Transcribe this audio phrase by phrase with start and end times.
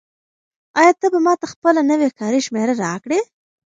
[0.79, 3.19] آیا ته به ماته خپله نوې کاري شمېره راکړې؟